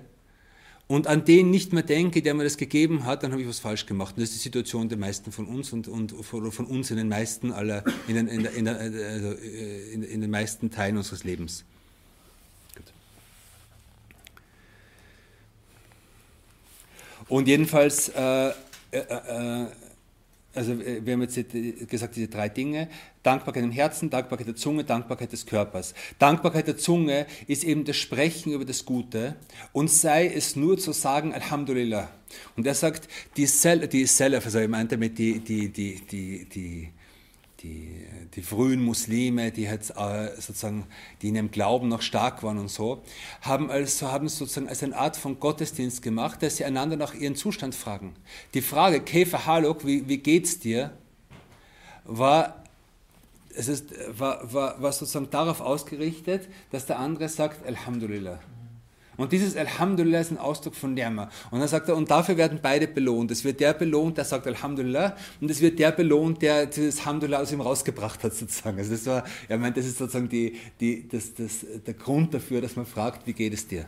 [0.87, 3.59] und an den nicht mehr denke, der mir das gegeben hat, dann habe ich was
[3.59, 4.15] falsch gemacht.
[4.15, 7.07] Und das ist die Situation der meisten von uns und, und von, uns in den
[7.07, 11.63] meisten aller, in den, in, in, also in, in den meisten Teilen unseres Lebens.
[17.29, 18.51] Und jedenfalls äh,
[18.99, 19.67] äh, äh,
[20.55, 22.89] also äh, wir haben jetzt gesagt, diese drei Dinge,
[23.23, 25.93] Dankbarkeit im Herzen, Dankbarkeit der Zunge, Dankbarkeit des Körpers.
[26.19, 29.35] Dankbarkeit der Zunge ist eben das Sprechen über das Gute
[29.71, 32.09] und sei es nur zu sagen, Alhamdulillah.
[32.55, 36.45] Und er sagt, die, Sel die Selef, also er meint damit die, die, die, die,
[36.45, 36.89] die
[37.63, 40.85] die, die frühen Muslime, die äh, sozusagen,
[41.21, 43.03] die in ihrem Glauben noch stark waren und so,
[43.41, 47.35] haben also haben sozusagen als eine Art von Gottesdienst gemacht, dass sie einander nach ihren
[47.35, 48.13] Zustand fragen.
[48.53, 50.91] Die Frage, Käfer Haluk, wie, wie geht's dir,
[52.03, 52.63] war
[53.55, 58.39] es ist, war, war, war sozusagen darauf ausgerichtet, dass der andere sagt, Alhamdulillah.
[59.17, 61.29] Und dieses Alhamdulillah ist ein Ausdruck von Ni'ma.
[61.51, 63.31] Und dann sagt er, und dafür werden beide belohnt.
[63.31, 67.41] Es wird der belohnt, der sagt Alhamdulillah, und es wird der belohnt, der dieses Alhamdulillah
[67.41, 68.77] aus ihm rausgebracht hat, sozusagen.
[68.77, 72.61] Also das war, er meint, das ist sozusagen die, die, das, das, der Grund dafür,
[72.61, 73.85] dass man fragt, wie geht es dir?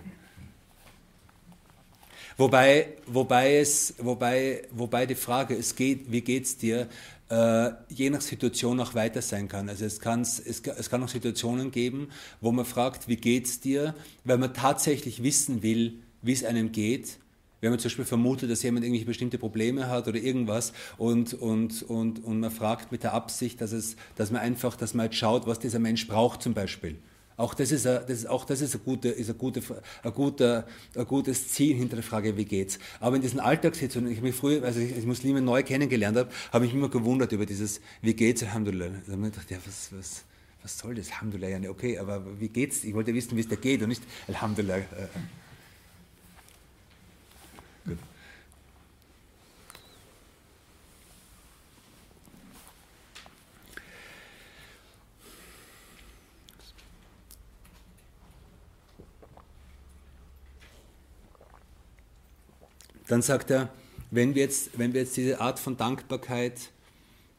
[2.38, 6.90] Wobei, wobei, es, wobei, wobei die Frage, es geht, wie geht es dir,
[7.30, 9.70] äh, je nach Situation auch weiter sein kann.
[9.70, 12.10] Also es, es, es kann auch Situationen geben,
[12.42, 16.72] wo man fragt, wie geht es dir, weil man tatsächlich wissen will, wie es einem
[16.72, 17.18] geht.
[17.62, 21.82] Wenn man zum Beispiel vermutet, dass jemand irgendwelche bestimmte Probleme hat oder irgendwas und, und,
[21.84, 25.16] und, und man fragt mit der Absicht, dass, es, dass man einfach, dass man halt
[25.16, 26.98] schaut, was dieser Mensch braucht zum Beispiel.
[27.38, 29.62] Auch das ist, ein, das auch das ist, ein, gute, ist ein, gute,
[30.04, 32.80] ein, guter, ein gutes Ziel hinter der Frage, wie geht's.
[33.00, 36.74] Aber in diesen Alltagssituationen, ich mich früher, als ich Muslime neu kennengelernt habe, habe ich
[36.74, 38.88] mich immer gewundert über dieses, wie geht's, Alhamdulillah.
[39.06, 40.24] Da habe ich gedacht, ja, was, was,
[40.62, 42.84] was soll das, Alhamdulillah, okay, aber wie geht's?
[42.84, 44.84] Ich wollte wissen, wie es da geht und nicht Alhamdulillah.
[63.08, 63.70] Dann sagt er,
[64.12, 66.72] wenn wir jetzt, wenn wir jetzt diese Art von Dankbarkeit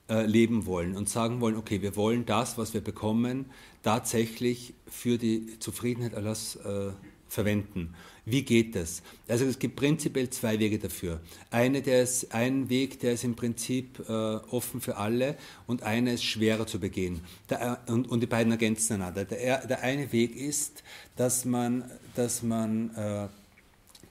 [0.09, 3.47] äh, leben wollen und sagen wollen, okay, wir wollen das, was wir bekommen,
[3.83, 6.91] tatsächlich für die Zufriedenheit Allahs äh,
[7.29, 7.95] verwenden.
[8.25, 9.03] Wie geht das?
[9.29, 11.21] Also es gibt prinzipiell zwei Wege dafür.
[11.51, 15.37] Eine, der ist, ein Weg, der ist im Prinzip äh, offen für alle
[15.69, 17.21] und einer ist schwerer zu begehen.
[17.49, 19.25] Der, äh, und, und, die beiden ergänzen einander.
[19.25, 20.83] Der, der, eine Weg ist,
[21.15, 21.85] dass man,
[22.17, 23.29] dass man, äh,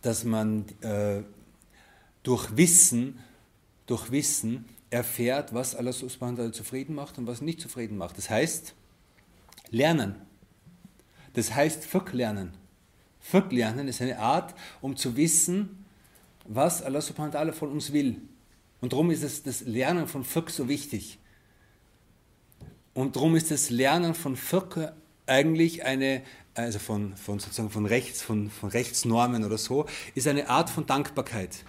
[0.02, 1.22] dass man äh,
[2.26, 3.20] durch Wissen,
[3.86, 8.18] durch Wissen erfährt, was Allah subhanahu zufrieden macht und was nicht zufrieden macht.
[8.18, 8.74] Das heißt,
[9.70, 10.16] lernen.
[11.34, 12.52] Das heißt, verklernen.
[13.20, 15.86] Fiqh lernen ist eine Art, um zu wissen,
[16.46, 18.22] was Allah subhanahu wa ta'ala von uns will.
[18.82, 21.20] Und darum ist es das Lernen von Fiqh so wichtig.
[22.94, 24.94] Und darum ist das Lernen von Fiqh
[25.28, 26.24] eigentlich eine,
[26.56, 29.86] also von, von sozusagen von Rechts, von, von Rechtsnormen oder so,
[30.16, 31.66] ist eine Art von Dankbarkeit.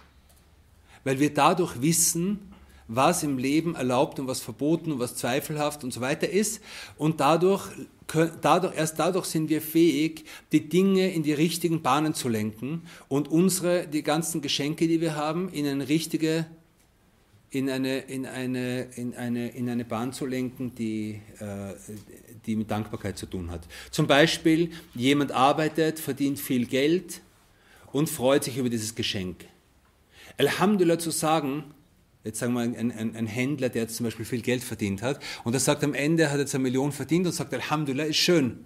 [1.06, 2.40] Weil wir dadurch wissen,
[2.88, 6.60] was im Leben erlaubt und was verboten und was zweifelhaft und so weiter ist.
[6.98, 7.62] Und dadurch,
[8.42, 13.28] dadurch, erst dadurch sind wir fähig, die Dinge in die richtigen Bahnen zu lenken und
[13.28, 16.46] unsere, die ganzen Geschenke, die wir haben, in eine richtige,
[17.50, 21.74] in eine, in eine, in eine, in eine Bahn zu lenken, die, äh,
[22.46, 23.62] die mit Dankbarkeit zu tun hat.
[23.92, 27.20] Zum Beispiel, jemand arbeitet, verdient viel Geld
[27.92, 29.46] und freut sich über dieses Geschenk.
[30.38, 31.64] Alhamdulillah zu sagen,
[32.24, 35.20] jetzt sagen wir ein, ein, ein, Händler, der jetzt zum Beispiel viel Geld verdient hat,
[35.44, 38.64] und er sagt am Ende, hat jetzt eine Million verdient und sagt, Alhamdulillah, ist schön.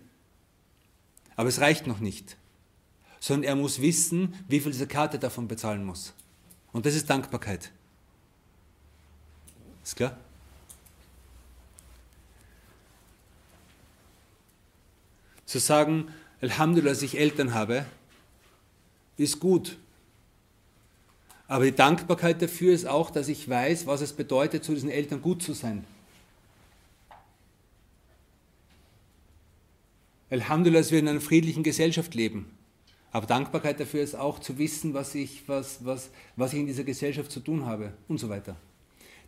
[1.36, 2.36] Aber es reicht noch nicht.
[3.20, 6.14] Sondern er muss wissen, wie viel diese Karte davon bezahlen muss.
[6.72, 7.70] Und das ist Dankbarkeit.
[9.84, 10.16] Ist klar?
[15.44, 16.08] Zu sagen,
[16.40, 17.84] Alhamdulillah, dass ich Eltern habe,
[19.16, 19.76] ist gut.
[21.50, 25.20] Aber die Dankbarkeit dafür ist auch, dass ich weiß, was es bedeutet, zu diesen Eltern
[25.20, 25.84] gut zu sein.
[30.30, 32.46] Alhamdulillah, dass wir in einer friedlichen Gesellschaft leben.
[33.10, 36.84] Aber Dankbarkeit dafür ist auch zu wissen, was ich, was, was, was ich in dieser
[36.84, 38.54] Gesellschaft zu tun habe und so weiter.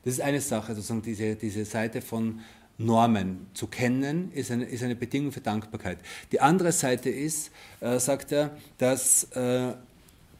[0.04, 2.38] Das ist eine Sache, sozusagen diese, diese Seite von
[2.78, 5.98] Normen zu kennen, ist eine, ist eine Bedingung für Dankbarkeit.
[6.30, 9.72] Die andere Seite ist, äh, sagt er, dass äh,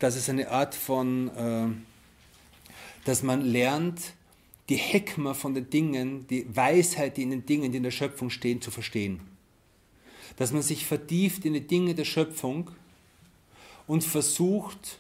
[0.03, 1.69] dass es eine Art von, äh,
[3.05, 4.15] dass man lernt,
[4.69, 8.29] die Hekma von den Dingen, die Weisheit, die in den Dingen, die in der Schöpfung
[8.29, 9.21] stehen, zu verstehen.
[10.37, 12.73] Dass man sich vertieft in die Dinge der Schöpfung
[13.87, 14.99] und versucht,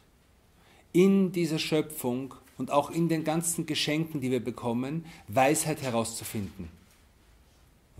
[0.92, 6.68] in dieser Schöpfung und auch in den ganzen Geschenken, die wir bekommen, Weisheit herauszufinden.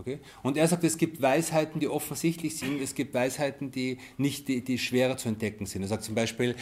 [0.02, 0.18] Okay?
[0.42, 4.60] Und er sagt, es gibt Weisheiten, die offensichtlich sind, es gibt Weisheiten, die, nicht, die,
[4.60, 5.82] die schwerer zu entdecken sind.
[5.82, 6.56] Er sagt zum Beispiel,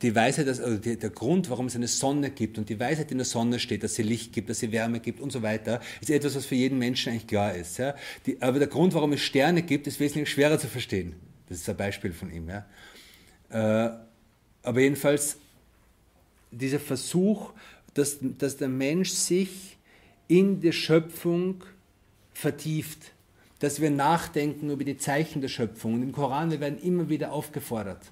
[0.00, 3.26] die Weisheit, also der Grund, warum es eine Sonne gibt und die Weisheit in der
[3.26, 6.36] Sonne steht, dass sie Licht gibt, dass sie Wärme gibt und so weiter, ist etwas,
[6.36, 7.76] was für jeden Menschen eigentlich klar ist.
[7.76, 7.94] Ja?
[8.24, 11.16] Die, aber der Grund, warum es Sterne gibt, ist wesentlich schwerer zu verstehen.
[11.50, 12.48] Das ist ein Beispiel von ihm.
[12.48, 12.66] Ja?
[13.50, 13.90] Äh,
[14.62, 15.36] aber jedenfalls
[16.50, 17.52] dieser Versuch,
[17.92, 19.76] dass, dass der Mensch sich
[20.28, 21.62] in der Schöpfung
[22.36, 23.12] vertieft,
[23.60, 25.94] dass wir nachdenken über die Zeichen der Schöpfung.
[25.94, 28.02] Und im Koran, wir werden immer wieder aufgefordert.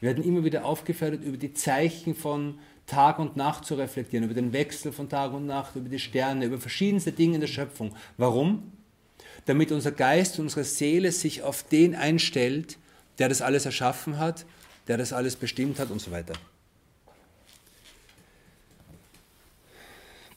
[0.00, 4.34] Wir werden immer wieder aufgefordert, über die Zeichen von Tag und Nacht zu reflektieren, über
[4.34, 7.94] den Wechsel von Tag und Nacht, über die Sterne, über verschiedenste Dinge in der Schöpfung.
[8.16, 8.72] Warum?
[9.44, 12.78] Damit unser Geist, unsere Seele sich auf den einstellt,
[13.18, 14.46] der das alles erschaffen hat,
[14.88, 16.32] der das alles bestimmt hat und so weiter.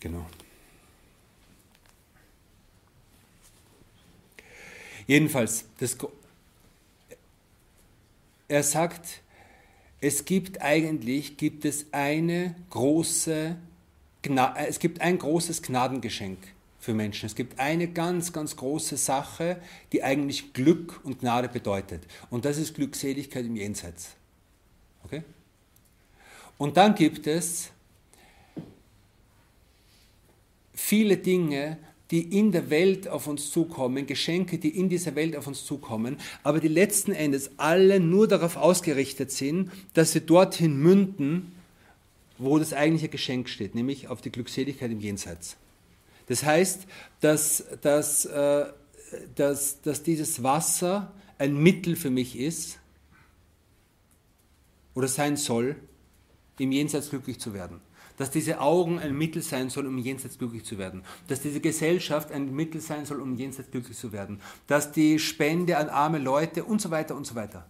[0.02, 0.26] Genau.
[5.08, 5.98] Jedenfalls, das,
[8.48, 9.22] er sagt,
[10.00, 13.56] es gibt eigentlich gibt es eine große,
[14.24, 16.38] äh, es gibt ein großes Gnadengeschenk
[16.80, 17.28] für Menschen.
[17.28, 19.62] Es gibt eine ganz, ganz große Sache,
[19.94, 22.04] die eigentlich Glück und Gnade bedeutet.
[22.30, 24.10] Und das ist Glückseligkeit im Jenseits.
[25.06, 25.24] Okay?
[26.58, 27.72] Und dann gibt es
[30.74, 31.78] viele Dinge,
[32.12, 36.18] die in der Welt auf uns zukommen, Geschenke, die in dieser Welt auf uns zukommen,
[36.44, 41.54] aber die letzten Endes alle nur darauf ausgerichtet sind, dass sie dorthin münden,
[42.38, 45.56] wo das eigentliche Geschenk steht, nämlich auf die Glückseligkeit im Jenseits.
[46.28, 46.82] Das heißt,
[47.22, 48.66] dass, dass, äh,
[49.36, 52.80] dass, dass dieses Wasser ein Mittel für mich ist
[54.94, 55.76] oder sein soll,
[56.60, 57.80] im Jenseits glücklich zu werden
[58.18, 62.32] dass diese Augen ein Mittel sein soll, um jenseits glücklich zu werden, dass diese Gesellschaft
[62.32, 66.64] ein Mittel sein soll, um jenseits glücklich zu werden, dass die Spende an arme Leute
[66.64, 67.66] und so weiter und so weiter.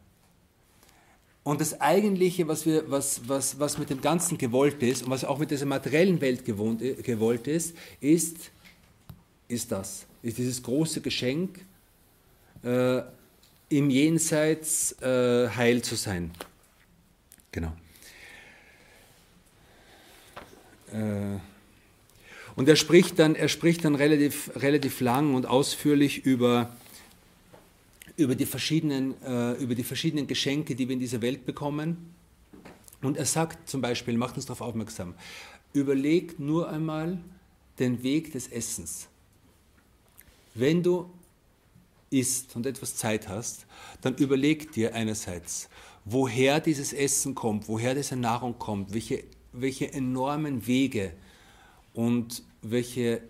[1.44, 5.26] Und das Eigentliche, was, wir, was, was, was mit dem Ganzen gewollt ist und was
[5.26, 8.38] auch mit dieser materiellen Welt gewohnt, äh, gewollt ist, ist,
[9.50, 11.60] ist das, ist dieses große Geschenk,
[12.64, 13.02] äh,
[13.70, 16.32] im Jenseits äh, heil zu sein.
[17.52, 17.74] Genau.
[20.83, 20.83] Äh,
[22.56, 26.76] und er spricht dann, er spricht dann relativ, relativ lang und ausführlich über,
[28.16, 32.14] über, die verschiedenen, äh, über die verschiedenen Geschenke, die wir in dieser Welt bekommen.
[33.02, 35.16] Und er sagt zum Beispiel, macht uns darauf aufmerksam,
[35.74, 37.18] überleg nur einmal
[37.80, 39.08] den Weg des Essens.
[40.54, 41.10] Wenn du
[42.12, 43.66] isst und etwas Zeit hast,
[44.02, 45.68] dann überleg dir einerseits,
[46.06, 49.24] woher dieses Essen kommt, woher diese Nahrung kommt, welche,
[49.54, 51.14] welche enormen Wege
[51.94, 53.22] und welche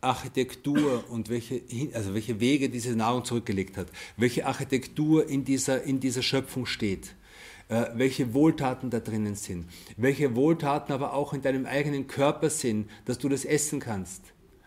[0.00, 1.62] Architektur und welche,
[1.94, 3.86] also welche Wege diese Nahrung zurückgelegt hat,
[4.16, 7.14] welche Architektur in dieser, in dieser Schöpfung steht,
[7.68, 9.66] äh, welche Wohltaten da drinnen sind,
[9.96, 14.22] welche Wohltaten aber auch in deinem eigenen Körper sind, dass du das essen kannst.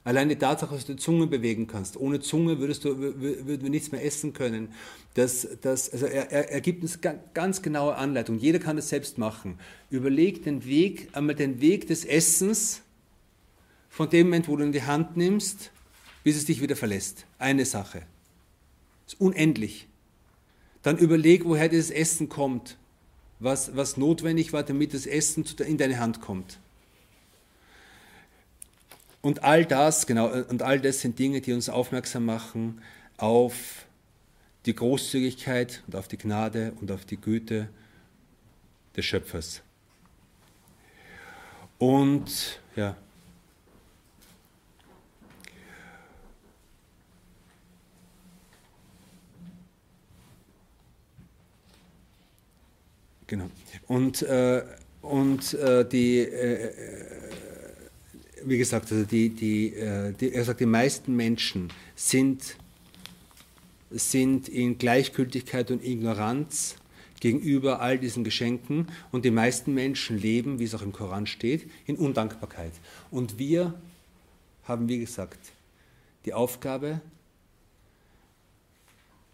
[0.06, 1.98] Allein die Tatsache, dass du die Zunge bewegen kannst.
[1.98, 4.70] Ohne Zunge würdest du, würden wir nichts mehr essen können.
[5.16, 7.00] Das, das, also er, er, er gibt uns
[7.34, 8.38] ganz genaue Anleitung.
[8.38, 9.58] Jeder kann das selbst machen.
[9.90, 12.84] Überleg den Weg, einmal den Weg des Essens,
[13.90, 15.72] von dem Moment, wo du in die Hand nimmst,
[16.24, 17.26] bis es dich wieder verlässt.
[17.40, 18.04] Eine Sache.
[19.06, 19.88] Das ist unendlich.
[20.84, 22.78] Dann überleg, woher dieses Essen kommt,
[23.40, 26.60] was, was notwendig war, damit das Essen in deine Hand kommt.
[29.26, 32.80] Und all das, genau, und all das sind Dinge, die uns aufmerksam machen
[33.18, 33.88] auf
[34.68, 37.68] die Großzügigkeit und auf die Gnade und auf die Güte
[38.96, 39.64] des Schöpfers.
[41.80, 42.96] Und ja,
[53.26, 53.50] Genau.
[53.88, 54.64] Und, äh,
[55.02, 57.25] und äh, die, äh,
[58.46, 62.58] wie gesagt, also die, die, äh, die, er sagt, die meisten Menschen sind,
[63.90, 66.76] sind in Gleichgültigkeit und Ignoranz
[67.20, 71.70] gegenüber all diesen Geschenken und die meisten Menschen leben, wie es auch im Koran steht,
[71.86, 72.74] in Undankbarkeit.
[73.10, 73.74] Und wir
[74.64, 75.40] haben, wie gesagt,
[76.26, 77.02] die Aufgabe,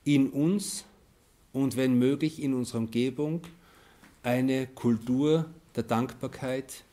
[0.04, 0.86] in uns
[1.54, 3.42] und wenn möglich in unserer Umgebung
[4.24, 5.46] eine Kultur
[5.76, 6.84] der Dankbarkeit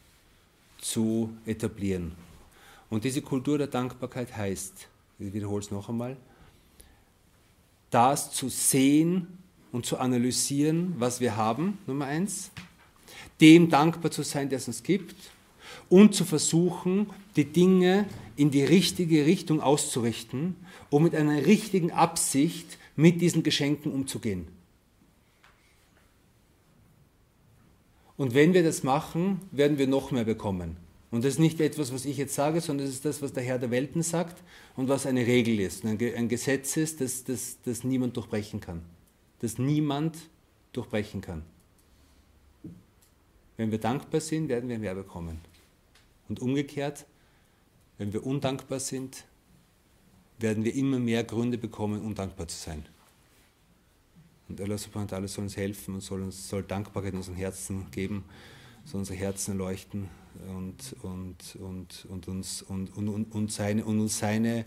[0.78, 2.12] zu etablieren.
[2.90, 6.16] Und diese Kultur der Dankbarkeit heißt, ich wiederhole es noch einmal,
[7.90, 9.38] das zu sehen
[9.72, 12.50] und zu analysieren, was wir haben, Nummer eins,
[13.40, 15.16] dem dankbar zu sein, der es uns gibt,
[15.88, 18.06] und zu versuchen, die Dinge
[18.36, 20.56] in die richtige Richtung auszurichten,
[20.90, 24.48] um mit einer richtigen Absicht mit diesen Geschenken umzugehen.
[28.18, 30.76] Und wenn wir das machen, werden wir noch mehr bekommen.
[31.10, 33.42] Und das ist nicht etwas, was ich jetzt sage, sondern das ist das, was der
[33.42, 34.42] Herr der Welten sagt
[34.76, 38.82] und was eine Regel ist, ein Gesetz ist, das, das, das niemand durchbrechen kann.
[39.38, 40.16] Das niemand
[40.72, 41.44] durchbrechen kann.
[43.56, 45.40] Wenn wir dankbar sind, werden wir mehr bekommen.
[46.28, 47.06] Und umgekehrt,
[47.96, 49.24] wenn wir undankbar sind,
[50.38, 52.84] werden wir immer mehr Gründe bekommen, undankbar zu sein.
[54.48, 57.36] Und Allah subhanahu wa ta'ala soll uns helfen und soll uns soll Dankbarkeit in unseren
[57.36, 58.24] Herzen geben,
[58.84, 60.08] soll unsere Herzen leuchten
[60.48, 64.64] und, und, und, und, uns, und, und, und, seine, und uns seine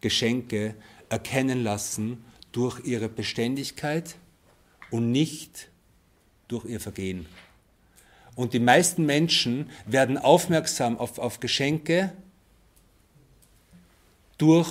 [0.00, 0.74] Geschenke
[1.08, 4.16] erkennen lassen durch ihre Beständigkeit
[4.90, 5.70] und nicht
[6.48, 7.26] durch ihr Vergehen.
[8.34, 12.12] Und die meisten Menschen werden aufmerksam auf, auf Geschenke
[14.38, 14.68] durch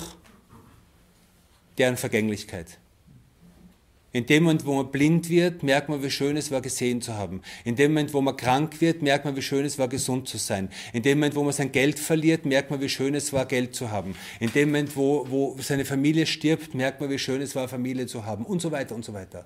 [1.78, 2.81] deren Vergänglichkeit.
[4.14, 7.14] In dem Moment, wo man blind wird, merkt man, wie schön es war, gesehen zu
[7.14, 7.42] haben.
[7.64, 10.38] In dem Moment, wo man krank wird, merkt man, wie schön es war, gesund zu
[10.38, 10.70] sein.
[10.92, 13.74] In dem Moment, wo man sein Geld verliert, merkt man, wie schön es war, Geld
[13.74, 14.16] zu haben.
[14.42, 18.06] In dem Moment, wo, wo seine Familie stirbt, merkt man, wie schön es war, Familie
[18.06, 18.46] zu haben.
[18.46, 19.46] Und so weiter und so weiter.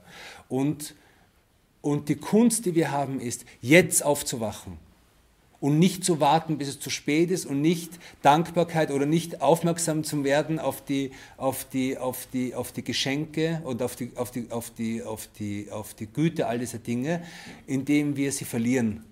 [0.49, 0.95] Und,
[1.81, 4.79] und die Kunst, die wir haben, ist, jetzt aufzuwachen
[5.65, 10.03] und nicht zu warten, bis es zu spät ist und nicht Dankbarkeit oder nicht aufmerksam
[10.03, 14.29] zu werden auf die, auf die, auf die, auf die Geschenke und auf die, auf,
[14.29, 17.23] die, auf, die, auf, die, auf die Güte all dieser Dinge,
[17.65, 19.05] indem wir sie verlieren.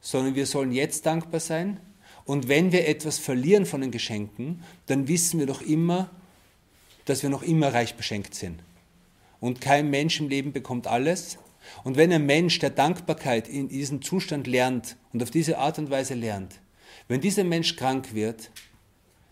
[0.00, 1.78] Sondern wir sollen jetzt dankbar sein
[2.24, 6.08] und wenn wir etwas verlieren von den Geschenken, dann wissen wir doch immer,
[7.04, 8.60] dass wir noch immer reich beschenkt sind.
[9.40, 11.36] Und kein Mensch im Leben bekommt alles,
[11.84, 15.90] und wenn ein Mensch der Dankbarkeit in diesem Zustand lernt und auf diese Art und
[15.90, 16.60] Weise lernt,
[17.08, 18.50] wenn dieser Mensch krank wird,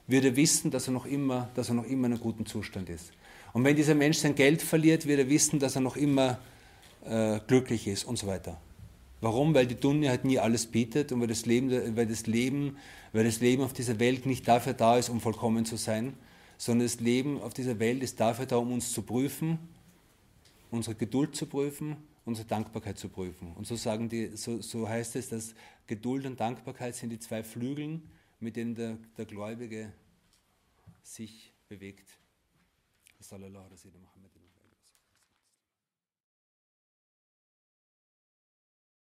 [0.07, 2.89] wird er wissen, dass er noch immer, dass er noch immer in einem guten Zustand
[2.89, 3.13] ist.
[3.53, 6.39] Und wenn dieser Mensch sein Geld verliert, wird er wissen, dass er noch immer
[7.05, 8.61] äh, glücklich ist und so weiter.
[9.21, 9.55] Warum?
[9.55, 12.77] Weil die Dunya halt nie alles bietet und weil das, Leben, weil, das Leben,
[13.13, 16.15] weil das Leben auf dieser Welt nicht dafür da ist, um vollkommen zu sein,
[16.59, 19.59] sondern das Leben auf dieser Welt ist dafür da, um uns zu prüfen,
[20.71, 23.55] unsere Geduld zu prüfen, unsere Dankbarkeit zu prüfen.
[23.55, 25.55] Und so, sagen die, so, so heißt es, dass
[25.87, 28.11] Geduld und Dankbarkeit sind die zwei Flügeln,
[28.41, 29.93] mit denen der, der Gläubige
[31.03, 32.09] sich bewegt.
[33.21, 34.14] Sallallahu alaihi wa sallam.